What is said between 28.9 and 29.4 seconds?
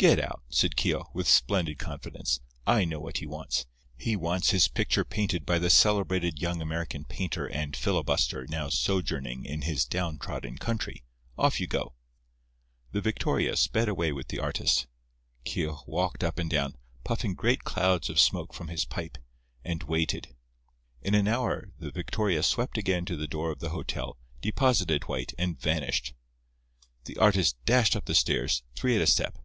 at a step.